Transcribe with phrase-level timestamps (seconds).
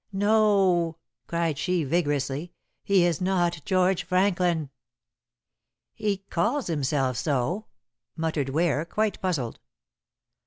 [0.11, 0.97] "No!"
[1.27, 2.53] cried she vigorously.
[2.83, 4.71] "He is not George Franklin."
[5.93, 7.67] "He calls himself so,"
[8.17, 9.59] muttered Ware, quite puzzled.